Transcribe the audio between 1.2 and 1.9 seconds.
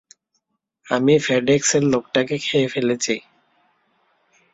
FedEx এর